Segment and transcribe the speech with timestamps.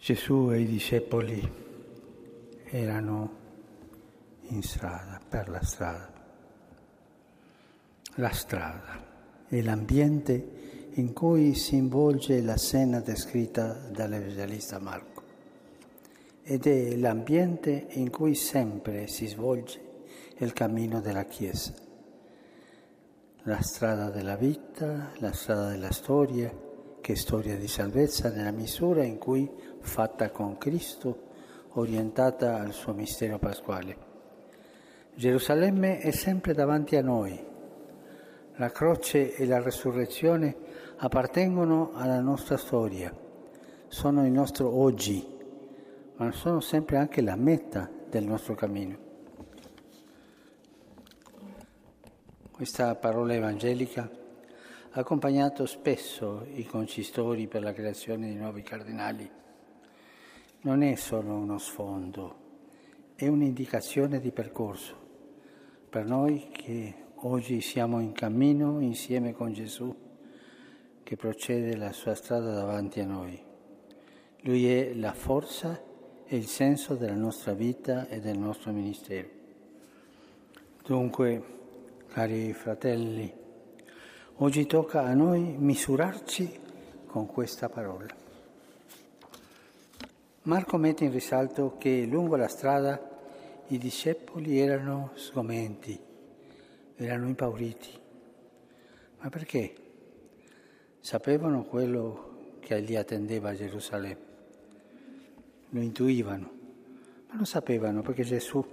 [0.00, 1.46] Gesù e i discepoli
[2.70, 3.36] erano
[4.48, 6.10] in strada, per la strada.
[8.14, 15.22] La strada è l'ambiente in cui si involge la scena descritta dall'Evangelista Marco
[16.44, 19.80] ed è l'ambiente in cui sempre si svolge
[20.38, 21.74] il cammino della Chiesa.
[23.42, 26.68] La strada della vita, la strada della storia,
[27.00, 29.50] che storia di salvezza nella misura in cui
[29.80, 31.28] fatta con Cristo,
[31.74, 33.96] orientata al suo mistero pasquale.
[35.14, 37.38] Gerusalemme è sempre davanti a noi.
[38.56, 40.56] La croce e la resurrezione
[40.96, 43.14] appartengono alla nostra storia,
[43.88, 45.26] sono il nostro oggi,
[46.16, 49.08] ma sono sempre anche la meta del nostro cammino.
[52.50, 54.10] Questa parola evangelica
[54.92, 59.30] accompagnato spesso i concistori per la creazione di nuovi cardinali.
[60.62, 62.36] Non è solo uno sfondo,
[63.14, 65.00] è un'indicazione di percorso
[65.88, 69.94] per noi che oggi siamo in cammino insieme con Gesù
[71.02, 73.40] che procede la sua strada davanti a noi.
[74.42, 75.82] Lui è la forza
[76.24, 79.28] e il senso della nostra vita e del nostro ministero.
[80.84, 81.42] Dunque,
[82.06, 83.39] cari fratelli,
[84.42, 86.58] Oggi tocca a noi misurarci
[87.04, 88.06] con questa parola.
[90.44, 92.98] Marco mette in risalto che lungo la strada
[93.66, 96.00] i discepoli erano sgomenti,
[96.96, 97.90] erano impauriti.
[99.18, 99.74] Ma perché?
[101.00, 104.24] Sapevano quello che li attendeva a Gerusalemme,
[105.68, 106.50] lo intuivano,
[107.28, 108.64] ma lo sapevano perché Gesù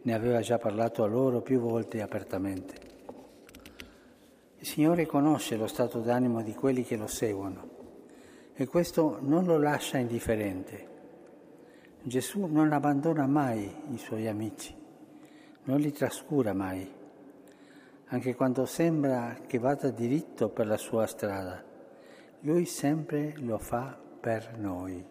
[0.00, 2.83] ne aveva già parlato a loro più volte apertamente.
[4.64, 7.68] Il Signore conosce lo stato d'animo di quelli che lo seguono
[8.54, 10.88] e questo non lo lascia indifferente.
[12.00, 14.74] Gesù non abbandona mai i suoi amici,
[15.64, 16.90] non li trascura mai,
[18.06, 21.62] anche quando sembra che vada diritto per la sua strada.
[22.40, 25.06] Lui sempre lo fa per noi.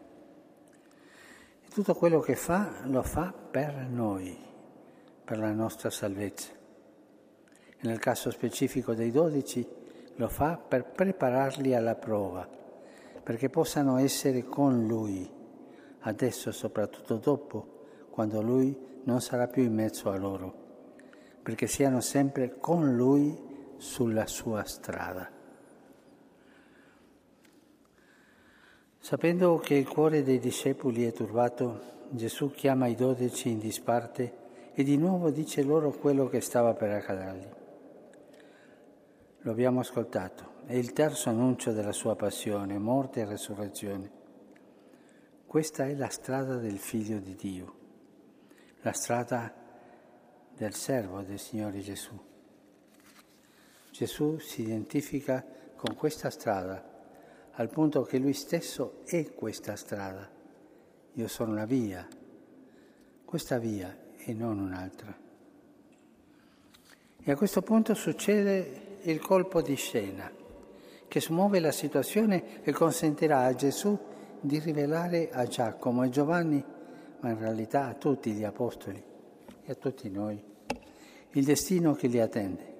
[1.62, 4.36] E tutto quello che fa lo fa per noi,
[5.24, 6.62] per la nostra salvezza
[7.84, 9.66] nel caso specifico dei dodici
[10.16, 12.48] lo fa per prepararli alla prova,
[13.22, 15.30] perché possano essere con lui,
[16.02, 20.54] adesso e soprattutto dopo, quando lui non sarà più in mezzo a loro,
[21.42, 23.38] perché siano sempre con lui
[23.78, 25.30] sulla sua strada.
[29.00, 34.42] Sapendo che il cuore dei discepoli è turbato, Gesù chiama i dodici in disparte
[34.74, 37.62] e di nuovo dice loro quello che stava per accadergli.
[39.46, 40.62] Lo abbiamo ascoltato.
[40.66, 44.12] È il terzo annuncio della sua passione, morte e resurrezione.
[45.46, 47.76] Questa è la strada del Figlio di Dio,
[48.84, 49.54] la strada
[50.56, 52.18] del servo del Signore Gesù.
[53.92, 55.46] Gesù si identifica
[55.76, 56.82] con questa strada
[57.52, 60.26] al punto che lui stesso è questa strada.
[61.16, 62.08] Io sono la via,
[63.26, 65.14] questa via e non un'altra.
[67.22, 70.32] E a questo punto succede il colpo di scena
[71.08, 73.96] che smuove la situazione e consentirà a Gesù
[74.40, 76.64] di rivelare a Giacomo e Giovanni,
[77.20, 79.02] ma in realtà a tutti gli apostoli
[79.64, 80.44] e a tutti noi,
[81.34, 82.74] il destino che li attende.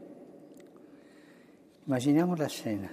[1.86, 2.90] Immaginiamo la scena.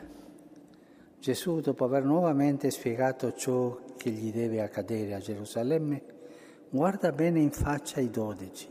[1.19, 6.03] Gesù, dopo aver nuovamente spiegato ciò che gli deve accadere a Gerusalemme,
[6.69, 8.69] guarda bene in faccia i dodici,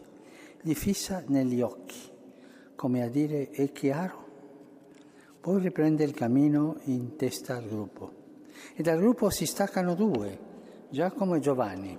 [0.62, 1.98] li fissa negli occhi,
[2.76, 4.28] come a dire è chiaro
[5.42, 8.14] poi riprende il cammino in testa al gruppo.
[8.76, 10.38] E dal gruppo si staccano due,
[10.90, 11.98] Giacomo e Giovanni.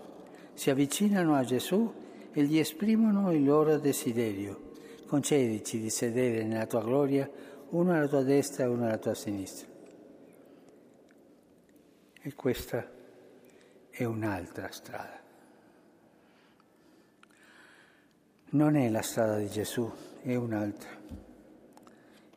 [0.53, 1.93] Si avvicinano a Gesù
[2.33, 4.69] e gli esprimono il loro desiderio.
[5.07, 7.29] Concedici di sedere nella tua gloria,
[7.71, 9.69] uno alla tua destra e uno alla tua sinistra.
[12.23, 12.87] E questa
[13.89, 15.19] è un'altra strada.
[18.51, 19.91] Non è la strada di Gesù,
[20.23, 21.30] è un'altra.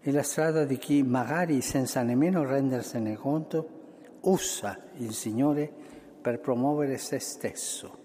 [0.05, 5.71] È la strada di chi, magari senza nemmeno rendersene conto, usa il Signore
[6.21, 7.97] per promuovere se stesso.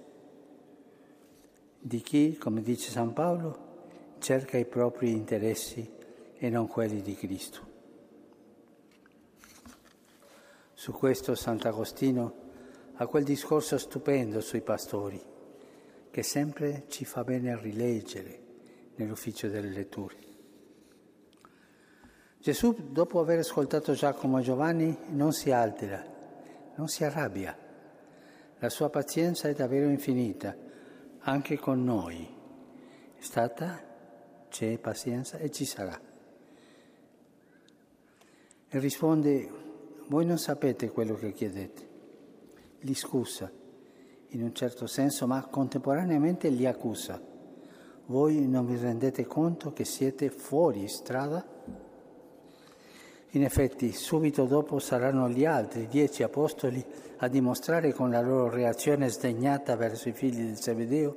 [1.76, 5.90] Di chi, come dice San Paolo, cerca i propri interessi
[6.36, 7.66] e non quelli di Cristo.
[10.74, 12.34] Su questo Sant'Agostino
[12.94, 15.20] ha quel discorso stupendo sui pastori,
[16.12, 18.40] che sempre ci fa bene rileggere
[18.94, 20.27] nell'ufficio delle letture.
[22.40, 26.04] Gesù, dopo aver ascoltato Giacomo e Giovanni, non si altera,
[26.76, 27.56] non si arrabbia,
[28.60, 30.56] La sua pazienza è davvero infinita,
[31.20, 32.28] anche con noi.
[33.16, 33.80] È stata,
[34.48, 36.00] c'è pazienza e ci sarà.
[38.68, 39.50] E risponde,
[40.06, 41.88] voi non sapete quello che chiedete.
[42.80, 43.50] Li scusa,
[44.28, 47.20] in un certo senso, ma contemporaneamente li accusa.
[48.06, 51.57] Voi non vi rendete conto che siete fuori strada?
[53.32, 56.82] In effetti, subito dopo saranno gli altri dieci apostoli
[57.18, 61.16] a dimostrare con la loro reazione sdegnata verso i figli del Zebedeo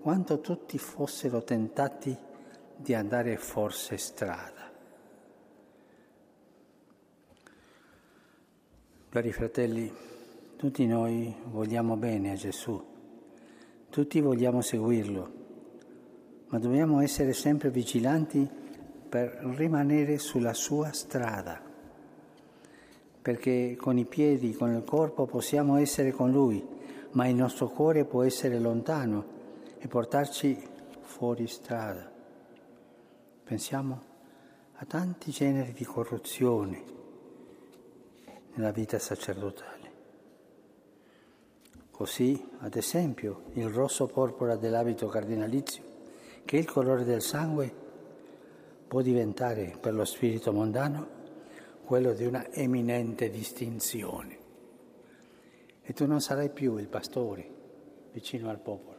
[0.00, 2.16] quanto tutti fossero tentati
[2.74, 4.70] di andare forse strada.
[9.10, 9.92] Cari fratelli,
[10.56, 12.84] tutti noi vogliamo bene a Gesù,
[13.90, 15.32] tutti vogliamo seguirlo,
[16.48, 18.66] ma dobbiamo essere sempre vigilanti
[19.08, 21.60] per rimanere sulla sua strada,
[23.22, 26.64] perché con i piedi, con il corpo possiamo essere con Lui,
[27.12, 29.36] ma il nostro cuore può essere lontano
[29.78, 30.58] e portarci
[31.00, 32.10] fuori strada.
[33.44, 34.02] Pensiamo
[34.74, 36.82] a tanti generi di corruzione
[38.54, 39.76] nella vita sacerdotale.
[41.90, 45.82] Così, ad esempio, il rosso porpora dell'abito cardinalizio,
[46.44, 47.86] che è il colore del sangue,
[48.88, 51.16] può diventare per lo spirito mondano
[51.84, 54.38] quello di una eminente distinzione.
[55.82, 57.56] E tu non sarai più il pastore
[58.12, 58.98] vicino al popolo,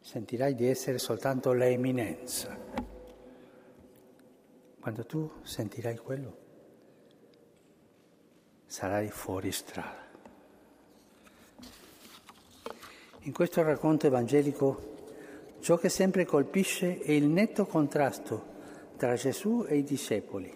[0.00, 2.56] sentirai di essere soltanto l'eminenza.
[4.80, 6.36] Quando tu sentirai quello,
[8.66, 10.10] sarai fuori strada.
[13.20, 14.91] In questo racconto evangelico
[15.62, 18.50] ciò che sempre colpisce è il netto contrasto
[18.96, 20.52] tra Gesù e i discepoli.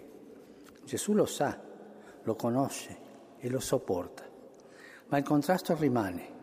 [0.83, 1.57] Gesù lo sa,
[2.23, 2.97] lo conosce
[3.39, 4.25] e lo sopporta,
[5.07, 6.35] ma il contrasto rimane.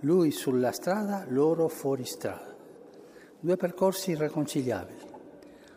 [0.00, 2.56] Lui sulla strada, loro fuori strada.
[3.40, 5.16] Due percorsi irreconciliabili.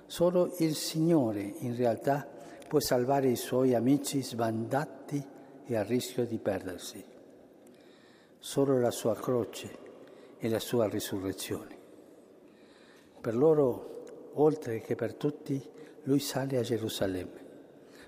[0.06, 2.25] Solo il Signore in realtà
[2.66, 5.22] può salvare i suoi amici sbandati
[5.66, 7.04] e a rischio di perdersi.
[8.39, 9.77] Solo la sua croce
[10.38, 11.81] e la sua risurrezione.
[13.21, 14.03] Per loro,
[14.33, 15.63] oltre che per tutti,
[16.03, 17.39] lui sale a Gerusalemme.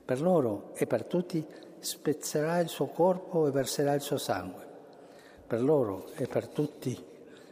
[0.04, 1.46] Per loro e per tutti
[1.80, 4.68] spezzerà il suo corpo e verserà il suo sangue.
[5.48, 7.02] Per loro e per tutti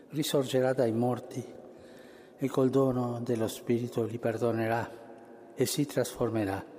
[0.10, 1.46] risorgerà dai morti
[2.38, 4.90] e col dono dello Spirito li perdonerà
[5.54, 6.72] e si trasformerà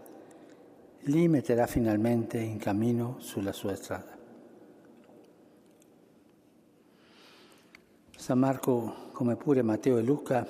[1.06, 4.17] li metterà finalmente in cammino sulla sua strada.
[8.17, 10.46] San Marco, come pure Matteo e Luca,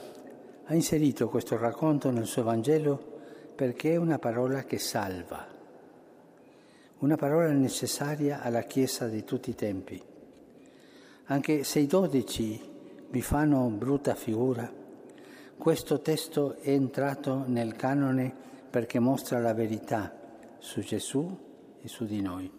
[0.64, 3.10] ha inserito questo racconto nel suo Vangelo
[3.54, 5.46] perché è una parola che salva,
[6.98, 10.02] una parola necessaria alla Chiesa di tutti i tempi.
[11.26, 12.60] Anche se i dodici
[13.08, 14.70] vi fanno brutta figura,
[15.56, 18.34] questo testo è entrato nel canone
[18.70, 20.12] perché mostra la verità
[20.58, 21.38] su Gesù
[21.80, 22.50] e su di noi.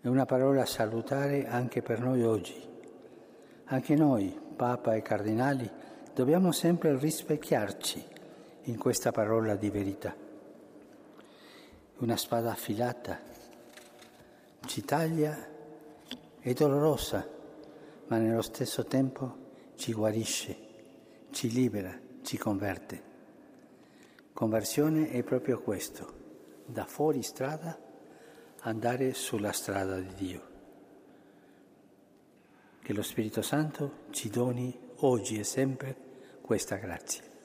[0.00, 2.54] È una parola salutare anche per noi oggi.
[3.64, 5.70] Anche noi, Papa e Cardinali,
[6.16, 8.02] dobbiamo sempre rispecchiarci
[8.62, 10.16] in questa parola di verità.
[11.98, 13.20] Una spada affilata
[14.64, 15.36] ci taglia,
[16.40, 17.28] è dolorosa,
[18.06, 19.36] ma nello stesso tempo
[19.74, 20.56] ci guarisce,
[21.32, 23.02] ci libera, ci converte.
[24.32, 26.14] Conversione è proprio questo,
[26.64, 27.78] da fuori strada
[28.60, 30.42] andare sulla strada di Dio.
[32.80, 36.04] Che lo Spirito Santo ci doni oggi e sempre
[36.46, 37.35] questa grazia.